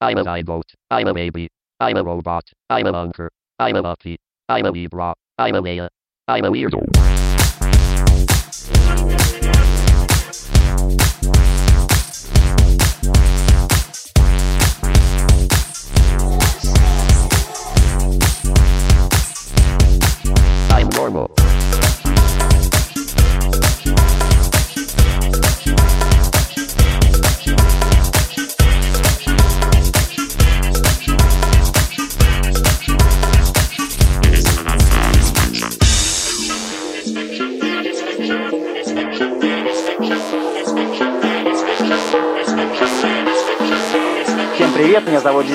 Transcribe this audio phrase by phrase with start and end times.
[0.00, 0.74] I'm a zygote.
[0.90, 1.48] I'm a baby.
[1.80, 2.44] I'm a robot.
[2.70, 3.30] I'm a bunker.
[3.58, 4.16] I'm a monkey.
[4.48, 5.14] I'm a Libra.
[5.38, 5.88] I'm a Leia.
[6.28, 6.97] I'm a weirdo.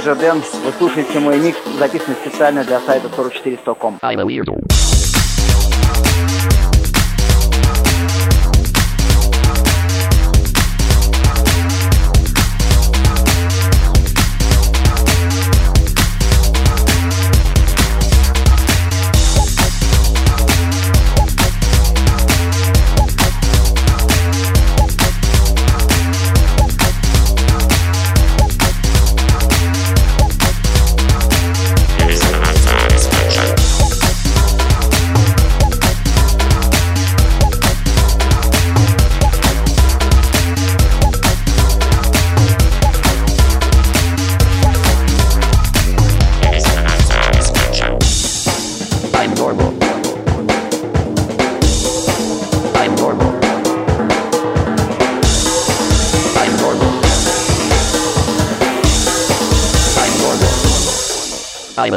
[0.03, 0.41] Жарден.
[0.65, 3.99] Вы слушаете мой ник, записанный специально для сайта 44.100.com.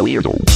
[0.02, 0.55] weirdo.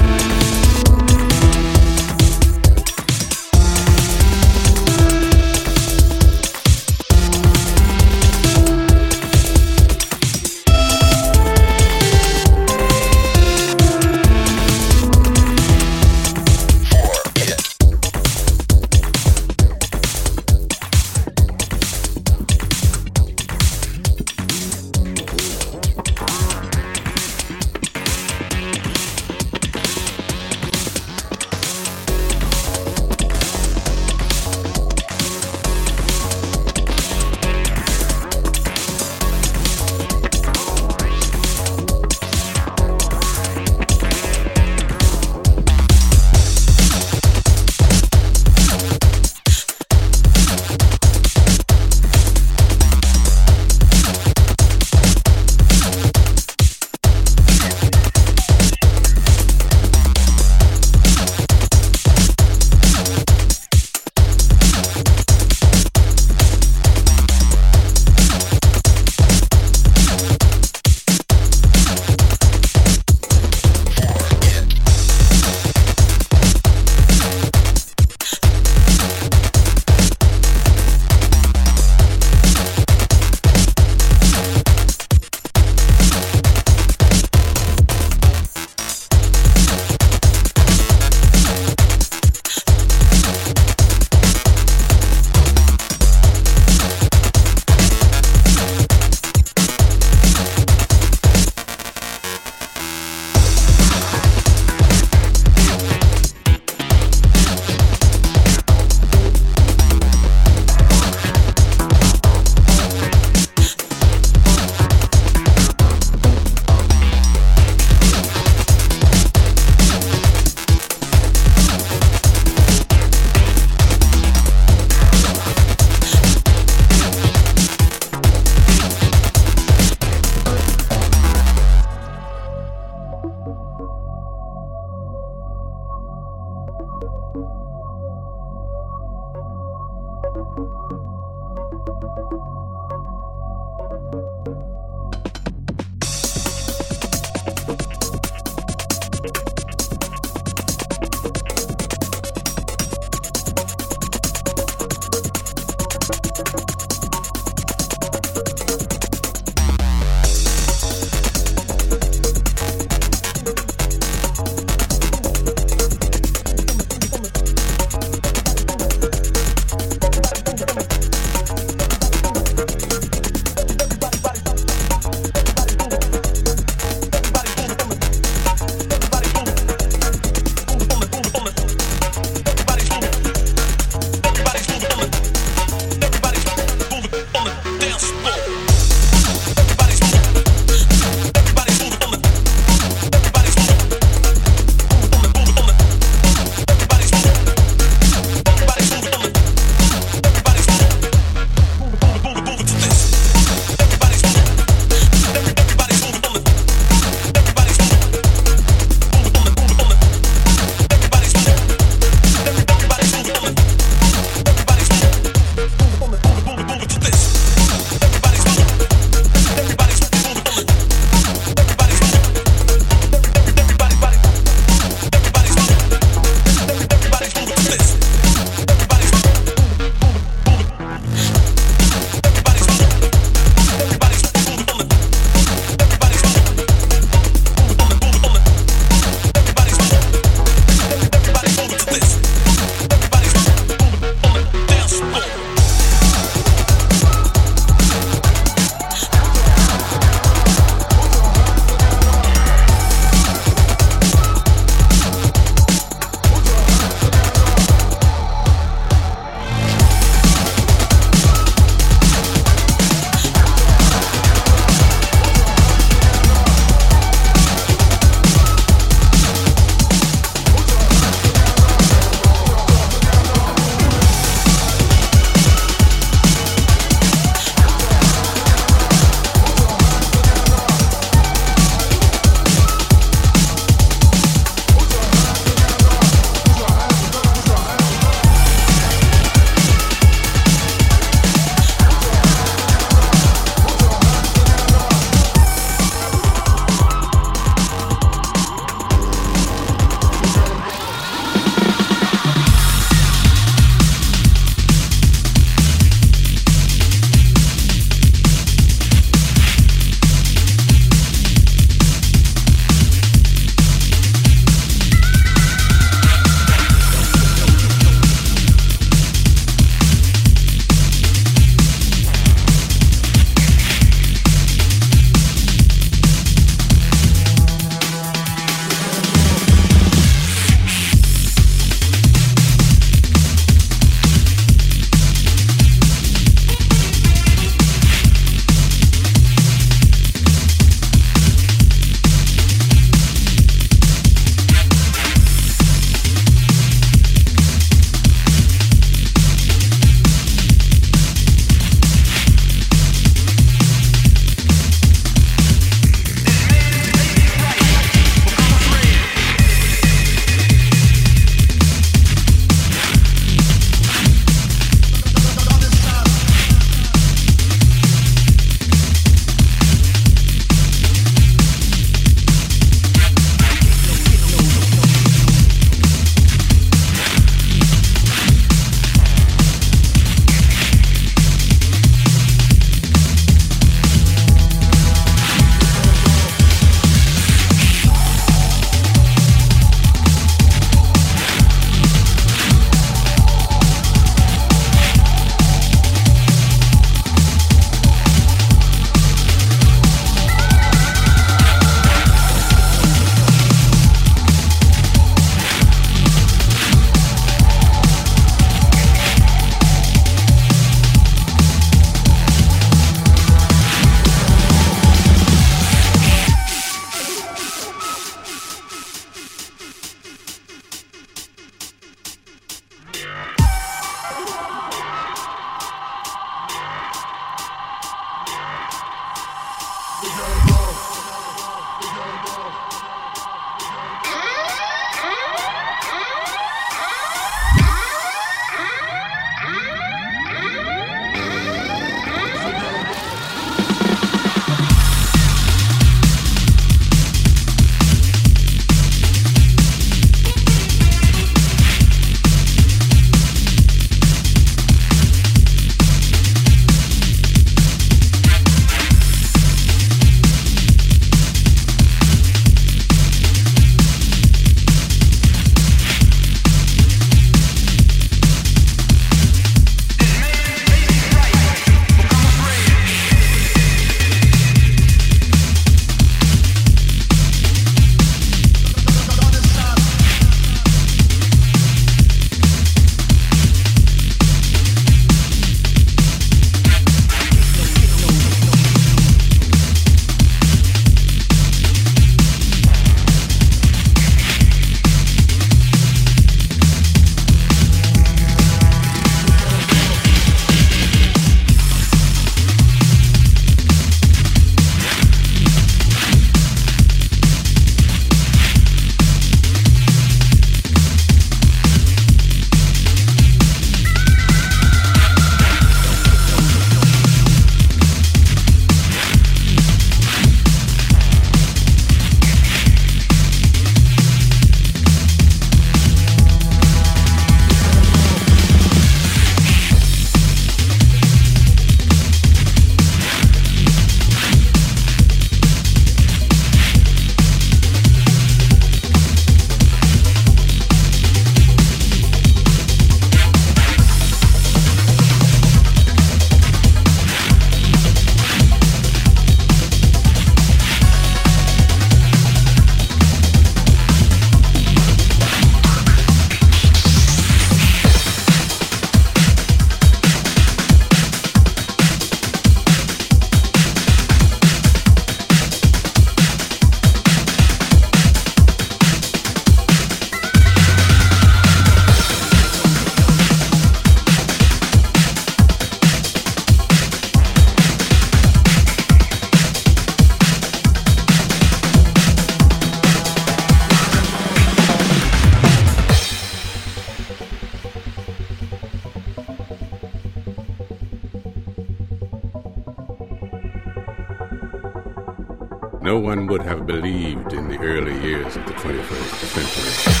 [596.01, 600.00] one would have believed in the early years of the 21st century.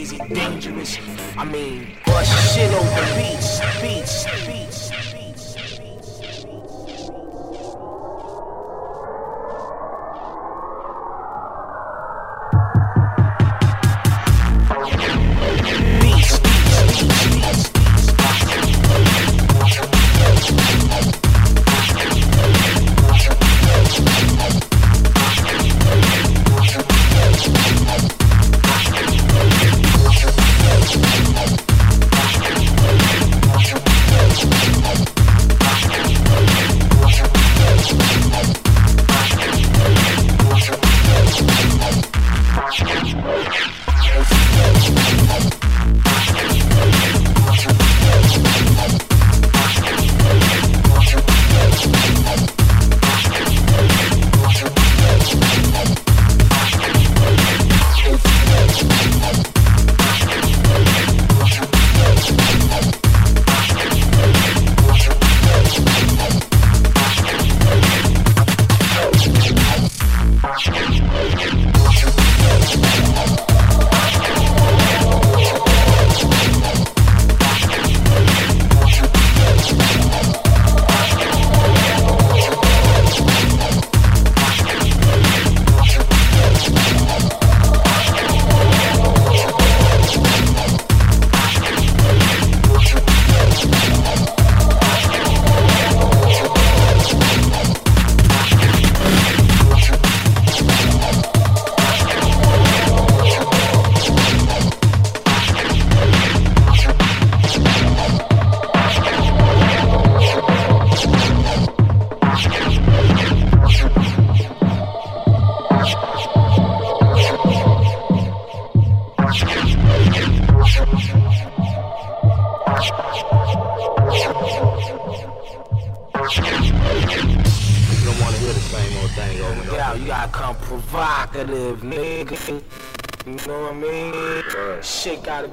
[0.00, 0.98] Crazy dangerous.
[1.36, 5.19] I mean, bust shit over beats, beats, beats.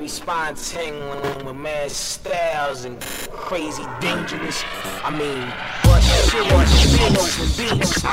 [0.07, 4.63] Spontaneous with mad styles and crazy dangerous.
[5.03, 8.03] I mean, but shit, but shit over beats.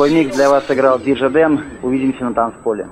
[0.00, 1.62] Свой микс для вас сыграл Диджа Дэн.
[1.82, 2.88] Увидимся на танцполе.